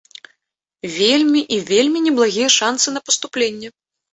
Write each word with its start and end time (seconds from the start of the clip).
Вельмі 0.99 1.41
і 1.57 1.61
вельмі 1.69 1.99
неблагія 2.09 2.49
шанцы 2.57 2.87
на 2.97 3.07
паступленне. 3.11 3.67